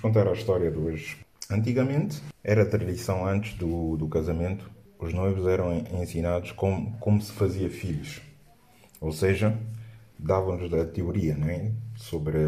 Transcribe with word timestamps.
Vamos 0.00 0.14
contar 0.14 0.30
a 0.30 0.32
história 0.32 0.70
de 0.70 0.78
hoje. 0.78 1.16
Antigamente, 1.50 2.22
era 2.44 2.64
tradição 2.64 3.26
antes 3.26 3.54
do, 3.54 3.96
do 3.96 4.06
casamento, 4.06 4.70
os 4.96 5.12
noivos 5.12 5.44
eram 5.46 5.76
ensinados 6.00 6.52
como, 6.52 6.96
como 6.98 7.20
se 7.20 7.32
fazia 7.32 7.68
filhos. 7.68 8.20
Ou 9.00 9.10
seja, 9.10 9.58
davam-nos 10.16 10.72
a 10.72 10.84
teoria 10.84 11.36
não 11.36 11.48
é? 11.48 11.72
sobre, 11.96 12.38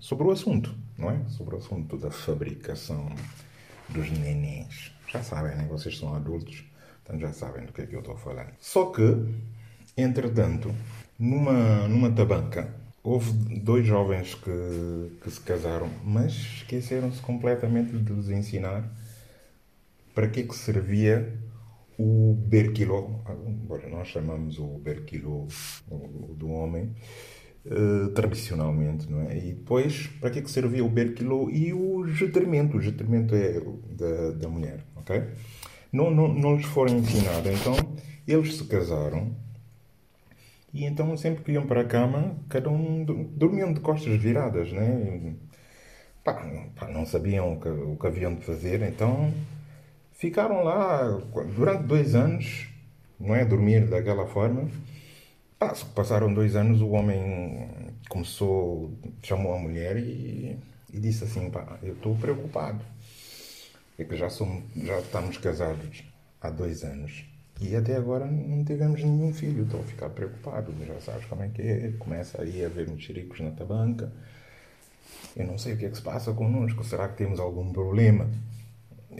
sobre 0.00 0.26
o 0.26 0.32
assunto, 0.32 0.74
não 0.98 1.10
é? 1.10 1.20
Sobre 1.28 1.54
o 1.54 1.58
assunto 1.58 1.96
da 1.96 2.10
fabricação 2.10 3.08
dos 3.88 4.10
nenéns. 4.10 4.92
Já 5.06 5.22
sabem, 5.22 5.56
né? 5.56 5.68
vocês 5.70 5.96
são 5.96 6.12
adultos, 6.12 6.64
então 7.02 7.18
já 7.20 7.32
sabem 7.32 7.66
do 7.66 7.72
que 7.72 7.82
é 7.82 7.86
que 7.86 7.94
eu 7.94 8.00
estou 8.00 8.16
falando. 8.16 8.50
Só 8.58 8.86
que, 8.86 9.24
entretanto, 9.96 10.74
numa, 11.18 11.86
numa 11.86 12.10
tabanca, 12.10 12.74
houve 13.04 13.30
dois 13.60 13.86
jovens 13.86 14.34
que, 14.34 15.18
que 15.22 15.30
se 15.30 15.40
casaram, 15.40 15.90
mas 16.02 16.32
esqueceram-se 16.32 17.20
completamente 17.20 17.92
de 17.98 18.12
lhes 18.12 18.30
ensinar 18.30 18.90
para 20.14 20.26
que, 20.28 20.40
é 20.40 20.42
que 20.44 20.56
servia 20.56 21.38
o 21.98 22.34
berquiló, 22.34 23.20
agora 23.26 23.88
nós 23.90 24.08
chamamos 24.08 24.58
o 24.58 24.78
berquiló 24.78 25.46
do 26.34 26.48
homem, 26.48 26.94
uh, 27.66 28.08
tradicionalmente, 28.14 29.10
não 29.10 29.20
é? 29.22 29.36
E 29.36 29.52
depois, 29.52 30.06
para 30.20 30.30
que, 30.30 30.38
é 30.38 30.42
que 30.42 30.50
servia 30.50 30.84
o 30.84 30.88
berquiló 30.88 31.50
e 31.50 31.74
o 31.74 32.06
jetrimento? 32.06 32.78
O 32.78 32.80
jetrimento 32.80 33.34
é 33.34 33.60
da, 33.90 34.30
da 34.30 34.48
mulher, 34.48 34.84
ok? 34.96 35.24
Não, 35.92 36.10
não, 36.10 36.32
não 36.32 36.56
lhes 36.56 36.66
foram 36.66 36.96
ensinados, 36.96 37.52
então 37.52 37.76
eles 38.26 38.56
se 38.56 38.64
casaram 38.64 39.36
e 40.74 40.84
então 40.84 41.16
sempre 41.16 41.44
que 41.44 41.52
iam 41.52 41.66
para 41.66 41.82
a 41.82 41.84
cama, 41.84 42.36
cada 42.48 42.68
um 42.68 43.04
dormiam 43.36 43.72
de 43.72 43.80
costas 43.80 44.20
viradas, 44.20 44.72
né? 44.72 45.34
Pá, 46.22 46.34
pá, 46.76 46.88
não 46.88 47.06
sabiam 47.06 47.54
o 47.54 47.60
que, 47.60 47.68
o 47.68 47.96
que 47.96 48.06
haviam 48.06 48.34
de 48.34 48.44
fazer, 48.44 48.82
então 48.82 49.32
Ficaram 50.14 50.62
lá 50.62 51.02
durante 51.56 51.82
dois 51.82 52.14
anos, 52.14 52.68
não 53.18 53.34
é? 53.34 53.44
Dormir 53.44 53.88
daquela 53.88 54.26
forma. 54.26 54.70
Passaram 55.94 56.32
dois 56.32 56.54
anos, 56.54 56.80
o 56.80 56.90
homem 56.90 57.68
começou, 58.08 58.92
chamou 59.22 59.54
a 59.54 59.58
mulher 59.58 59.96
e, 59.96 60.56
e 60.92 61.00
disse 61.00 61.24
assim: 61.24 61.50
pá, 61.50 61.78
eu 61.82 61.94
estou 61.94 62.14
preocupado. 62.16 62.80
É 63.98 64.04
que 64.04 64.16
já, 64.16 64.30
somos, 64.30 64.64
já 64.76 64.98
estamos 64.98 65.36
casados 65.38 66.04
há 66.40 66.48
dois 66.48 66.84
anos 66.84 67.24
e 67.60 67.76
até 67.76 67.96
agora 67.96 68.26
não 68.26 68.64
tivemos 68.64 69.02
nenhum 69.02 69.32
filho. 69.32 69.64
Estou 69.64 69.80
a 69.80 69.84
ficar 69.84 70.10
preocupado. 70.10 70.72
Já 70.84 71.00
sabes 71.00 71.24
como 71.26 71.42
é 71.42 71.48
que 71.48 71.62
é. 71.62 71.92
Começa 71.98 72.42
aí 72.42 72.64
a 72.64 72.68
ver 72.68 72.88
mexericos 72.88 73.40
na 73.40 73.50
tabanca. 73.52 74.12
Eu 75.36 75.46
não 75.46 75.58
sei 75.58 75.74
o 75.74 75.76
que 75.76 75.86
é 75.86 75.88
que 75.90 75.96
se 75.96 76.02
passa 76.02 76.32
connosco. 76.32 76.84
Será 76.84 77.08
que 77.08 77.16
temos 77.16 77.38
algum 77.40 77.72
problema? 77.72 78.28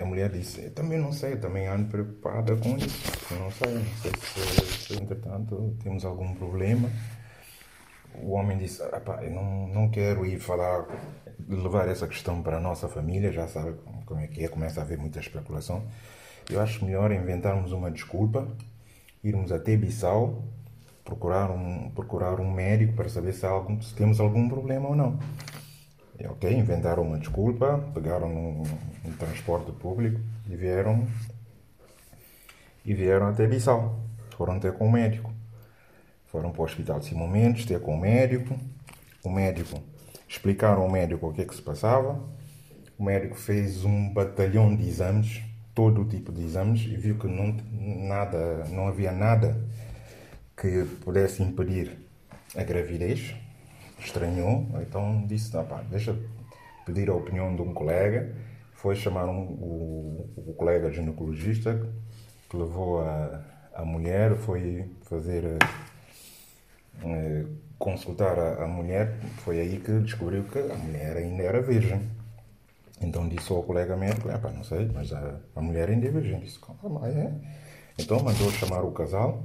a 0.00 0.04
mulher 0.04 0.30
disse, 0.30 0.64
eu 0.64 0.70
também 0.72 0.98
não 0.98 1.12
sei, 1.12 1.36
também 1.36 1.66
ando 1.66 1.88
preocupada 1.88 2.56
com 2.56 2.76
isso. 2.76 3.12
Eu 3.30 3.38
não 3.38 3.50
sei, 3.50 3.74
não 3.74 3.84
sei 4.02 4.12
se, 4.20 4.86
se 4.86 4.94
entretanto 4.94 5.76
temos 5.82 6.04
algum 6.04 6.34
problema. 6.34 6.90
O 8.22 8.32
homem 8.32 8.56
disse, 8.58 8.82
eu 8.82 9.30
não, 9.30 9.68
não 9.68 9.90
quero 9.90 10.24
ir 10.24 10.38
falar, 10.38 10.86
levar 11.48 11.88
essa 11.88 12.06
questão 12.06 12.42
para 12.42 12.56
a 12.56 12.60
nossa 12.60 12.88
família, 12.88 13.32
já 13.32 13.48
sabe 13.48 13.76
como 14.06 14.20
é 14.20 14.26
que 14.26 14.44
é, 14.44 14.48
começa 14.48 14.80
a 14.80 14.84
haver 14.84 14.98
muita 14.98 15.20
especulação. 15.20 15.84
Eu 16.50 16.60
acho 16.60 16.84
melhor 16.84 17.10
inventarmos 17.10 17.72
uma 17.72 17.90
desculpa, 17.90 18.46
irmos 19.22 19.50
até 19.50 19.76
Bissau, 19.76 20.44
procurar 21.04 21.50
um, 21.50 21.90
procurar 21.90 22.40
um 22.40 22.50
médico 22.50 22.94
para 22.94 23.08
saber 23.08 23.32
se, 23.32 23.46
algum, 23.46 23.80
se 23.80 23.94
temos 23.94 24.20
algum 24.20 24.48
problema 24.48 24.88
ou 24.88 24.94
não. 24.94 25.18
Ok, 26.26 26.50
inventaram 26.52 27.02
uma 27.02 27.18
desculpa, 27.18 27.84
pegaram 27.92 28.28
um, 28.28 28.62
um 29.04 29.12
transporte 29.12 29.72
público 29.72 30.20
e 30.48 30.54
vieram 30.54 31.06
e 32.84 32.94
vieram 32.94 33.28
até 33.28 33.46
Bissau. 33.46 33.98
Foram 34.36 34.60
ter 34.60 34.72
com 34.74 34.86
o 34.86 34.92
médico. 34.92 35.32
Foram 36.26 36.50
para 36.50 36.62
o 36.62 36.64
hospital 36.64 37.00
de 37.00 37.06
Simão 37.06 37.28
Mendes, 37.28 37.64
ter 37.64 37.80
com 37.80 37.94
o 37.94 38.00
médico. 38.00 38.56
O 39.24 39.30
médico 39.30 39.80
explicaram 40.28 40.82
ao 40.82 40.90
médico 40.90 41.28
o 41.28 41.32
que 41.32 41.42
é 41.42 41.44
que 41.44 41.54
se 41.54 41.62
passava. 41.62 42.20
O 42.98 43.04
médico 43.04 43.34
fez 43.34 43.84
um 43.84 44.12
batalhão 44.12 44.74
de 44.74 44.86
exames, 44.86 45.42
todo 45.74 46.02
o 46.02 46.04
tipo 46.04 46.32
de 46.32 46.42
exames, 46.42 46.82
e 46.82 46.96
viu 46.96 47.16
que 47.18 47.26
não, 47.26 47.56
nada, 48.08 48.64
não 48.70 48.86
havia 48.86 49.12
nada 49.12 49.60
que 50.56 50.84
pudesse 51.02 51.42
impedir 51.42 51.98
a 52.56 52.62
gravidez 52.62 53.34
estranhou, 53.98 54.68
então 54.80 55.24
disse, 55.26 55.56
ah, 55.56 55.84
deixa 55.90 56.16
pedir 56.84 57.08
a 57.08 57.14
opinião 57.14 57.54
de 57.54 57.62
um 57.62 57.72
colega. 57.72 58.34
Foi 58.74 58.94
chamar 58.94 59.26
um, 59.26 59.44
o, 59.44 60.30
o 60.36 60.54
colega 60.54 60.90
ginecologista 60.90 61.88
que 62.48 62.56
levou 62.56 63.00
a, 63.00 63.42
a 63.74 63.84
mulher, 63.84 64.34
foi 64.36 64.90
fazer 65.02 65.58
eh, 67.02 67.46
consultar 67.78 68.38
a, 68.38 68.66
mulher, 68.66 69.18
foi 69.38 69.60
aí 69.60 69.80
que 69.80 69.92
descobriu 70.00 70.44
que 70.44 70.58
a 70.58 70.76
mulher 70.76 71.16
ainda 71.16 71.42
era 71.42 71.62
virgem. 71.62 72.02
Então 73.00 73.28
disse 73.28 73.52
ao 73.52 73.62
colega 73.62 73.96
médico, 73.96 74.28
ah, 74.30 74.38
pá, 74.38 74.50
não 74.50 74.64
sei, 74.64 74.90
mas 74.92 75.12
a, 75.12 75.40
a 75.56 75.60
mulher 75.60 75.90
ainda 75.90 76.06
é 76.06 76.10
virgem. 76.10 76.40
Disse, 76.40 76.58
como 76.58 77.04
é? 77.04 77.32
Então 77.98 78.22
mandou 78.22 78.50
chamar 78.52 78.82
o 78.82 78.92
casal 78.92 79.44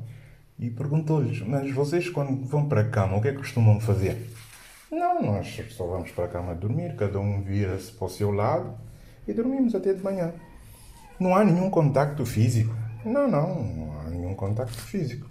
e 0.58 0.70
perguntou-lhes, 0.70 1.42
mas 1.42 1.72
vocês 1.72 2.09
quando 2.09 2.46
vão 2.46 2.68
para 2.68 2.82
a 2.82 2.90
cama, 2.90 3.18
o 3.18 3.22
que 3.22 3.30
é 3.30 3.32
que 3.32 3.38
costumam 3.38 3.80
fazer? 3.80 4.30
Não, 4.92 5.22
nós 5.22 5.62
só 5.70 5.86
vamos 5.86 6.12
para 6.12 6.26
a 6.26 6.28
cama 6.28 6.56
dormir, 6.56 6.96
cada 6.96 7.20
um 7.20 7.42
vira-se 7.42 7.92
para 7.92 8.08
o 8.08 8.09
seu 8.09 8.32
lado 8.32 8.76
e 9.28 9.34
dormimos 9.34 9.76
até 9.76 9.94
de 9.94 10.04
manhã. 10.04 10.34
Não 11.20 11.36
há 11.36 11.44
nenhum 11.44 11.70
contacto 11.70 12.26
físico. 12.26 12.76
Não, 13.06 13.28
não, 13.30 13.64
não 13.64 14.00
há 14.00 14.09
nenhum 14.09 14.34
contacto 14.34 14.78
físico. 14.82 15.30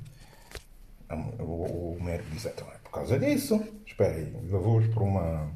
O, 1.41 1.97
o 1.97 1.99
médico 2.01 2.31
disse, 2.31 2.49
então 2.49 2.67
é 2.69 2.79
por 2.85 2.91
causa 2.91 3.19
disso. 3.19 3.61
Espera 3.87 4.15
aí, 4.15 4.33
levou-os 4.51 4.87
para 4.89 5.03
uma, 5.03 5.51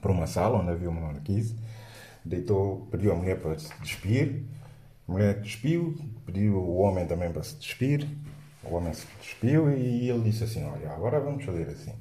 para 0.00 0.10
uma 0.12 0.26
sala 0.26 0.58
onde 0.58 0.70
havia 0.70 0.88
uma 0.88 1.12
marquise, 1.12 1.56
deitou, 2.24 2.88
pediu 2.90 3.12
à 3.12 3.14
mulher 3.14 3.40
para 3.40 3.58
se 3.58 3.72
despir, 3.80 4.44
a 5.08 5.12
mulher 5.12 5.40
despiu, 5.40 5.96
pediu 6.24 6.56
o 6.56 6.78
homem 6.78 7.06
também 7.06 7.32
para 7.32 7.42
se 7.42 7.56
despir, 7.56 8.06
o 8.62 8.74
homem 8.74 8.92
se 8.92 9.06
despiu 9.20 9.70
e 9.70 10.08
ele 10.08 10.22
disse 10.22 10.44
assim, 10.44 10.64
olha, 10.64 10.90
agora 10.90 11.18
vamos 11.20 11.44
fazer 11.44 11.68
assim. 11.68 11.92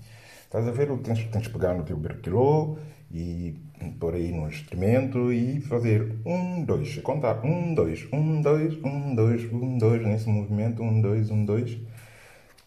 Estás 0.43 0.67
a 0.67 0.71
ver? 0.71 0.87
Tens, 0.99 1.23
tens 1.25 1.43
de 1.43 1.49
pegar 1.49 1.75
no 1.75 1.83
teu 1.83 1.95
berquilô 1.95 2.77
e 3.11 3.55
pôr 3.99 4.15
aí 4.15 4.31
no 4.31 4.47
instrumento 4.47 5.31
e 5.31 5.61
fazer 5.61 6.15
um, 6.25 6.63
dois. 6.63 6.97
Contar 6.97 7.45
um, 7.45 7.73
dois, 7.73 8.07
um, 8.11 8.41
dois, 8.41 8.73
um, 8.83 9.15
dois, 9.15 9.53
um, 9.53 9.77
dois, 9.77 10.01
nesse 10.05 10.27
movimento, 10.27 10.83
um, 10.83 11.01
dois, 11.01 11.29
um, 11.31 11.45
dois. 11.45 11.77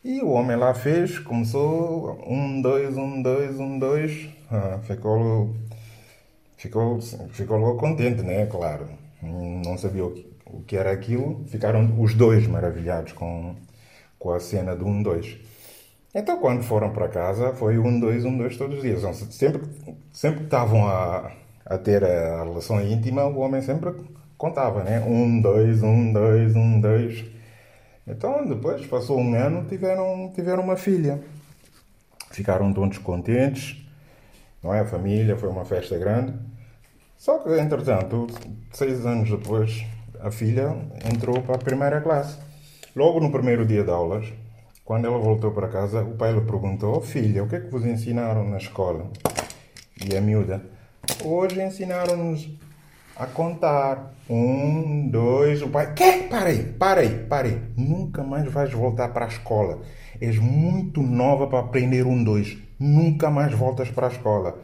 E 0.05 0.21
o 0.21 0.31
homem 0.31 0.57
lá 0.57 0.75
fez, 0.75 1.19
começou 1.21 2.19
um, 2.27 2.61
dois, 2.61 2.97
um, 2.97 3.23
dois, 3.23 3.61
um, 3.61 3.79
dois. 3.79 4.29
Ah, 4.51 4.81
ficou, 4.83 5.55
ficou, 6.57 7.01
ficou 7.01 7.57
logo 7.57 7.79
contente, 7.79 8.21
né? 8.23 8.47
Claro. 8.47 8.89
Não 9.23 9.79
sabia 9.79 10.05
o 10.05 10.11
que, 10.11 10.27
o 10.45 10.61
que 10.63 10.77
era 10.77 10.91
aquilo. 10.91 11.45
Ficaram 11.47 12.01
os 12.01 12.15
dois 12.15 12.49
maravilhados 12.49 13.13
com, 13.13 13.55
com 14.19 14.33
a 14.33 14.41
cena 14.41 14.75
do 14.75 14.85
um, 14.87 15.01
dois. 15.05 15.39
Então, 16.13 16.41
quando 16.41 16.65
foram 16.65 16.91
para 16.91 17.09
casa, 17.09 17.55
foi 17.55 17.79
um, 17.79 18.01
dois, 18.01 18.25
um, 18.25 18.37
dois 18.37 18.57
todos 18.57 18.79
os 18.79 18.83
dias. 18.83 18.99
Então, 18.99 19.15
sempre, 19.15 19.63
sempre 20.13 20.41
que 20.41 20.45
estavam 20.47 20.85
a, 20.87 21.31
a 21.65 21.79
ter 21.79 22.03
a 22.03 22.43
relação 22.43 22.83
íntima, 22.85 23.25
o 23.27 23.39
homem 23.39 23.63
sempre 23.63 23.95
contava, 24.37 24.83
né? 24.83 25.01
Um, 25.07 25.41
dois, 25.41 25.81
um, 25.81 26.13
dois, 26.13 26.57
um, 26.57 26.81
dois. 26.81 27.25
Então, 28.07 28.47
depois, 28.47 28.85
passou 28.87 29.19
um 29.19 29.35
ano, 29.35 29.65
tiveram, 29.69 30.33
tiveram 30.35 30.63
uma 30.63 30.77
filha. 30.77 31.23
Ficaram 32.31 32.73
todos 32.73 32.99
contentes, 32.99 33.85
não 34.63 34.75
é? 34.75 34.81
A 34.81 34.87
família, 34.87 35.37
foi 35.37 35.49
uma 35.49 35.65
festa 35.65 35.97
grande. 35.99 36.35
Só 37.17 37.39
que, 37.39 37.51
entretanto, 37.59 38.27
seis 38.73 39.07
anos 39.07 39.31
depois, 39.31 39.85
a 40.21 40.31
filha 40.31 40.75
entrou 41.13 41.41
para 41.43 41.55
a 41.55 41.59
primeira 41.59 42.01
classe. 42.01 42.39
Logo 42.95 43.21
no 43.21 43.31
primeiro 43.31 43.65
dia 43.65 43.85
de 43.85 43.91
aulas, 43.91 44.33
quando 44.85 45.07
ela 45.07 45.19
voltou 45.19 45.53
para 45.53 45.69
casa, 45.69 46.03
o 46.03 46.17
pai 46.17 46.33
lhe 46.33 46.41
perguntou: 46.41 46.97
oh, 46.97 47.01
Filha, 47.01 47.45
o 47.45 47.49
que 47.49 47.57
é 47.57 47.61
que 47.61 47.71
vos 47.71 47.85
ensinaram 47.87 48.49
na 48.49 48.57
escola? 48.57 49.11
E 50.05 50.17
a 50.17 50.21
miúda: 50.21 50.61
Hoje 51.25 51.63
ensinaram-nos 51.63 52.49
a 53.17 53.27
contar. 53.27 54.13
Um, 54.29 55.09
dois, 55.09 55.63
o 55.63 55.69
pai: 55.69 55.93
Quê? 55.95 56.27
Parei, 56.31 56.65
parei, 56.79 57.09
parei. 57.29 57.61
Nunca 57.77 58.23
mais 58.23 58.51
vais 58.51 58.73
voltar 58.73 59.09
para 59.09 59.27
a 59.27 59.29
escola. 59.29 59.81
És 60.21 60.39
muito 60.39 61.03
nova 61.03 61.47
para 61.47 61.61
aprender 61.61 62.07
um, 62.07 62.23
dois. 62.23 62.57
Nunca 62.79 63.31
mais 63.31 63.53
voltas 63.53 63.91
para 63.91 64.07
a 64.07 64.11
escola. 64.11 64.59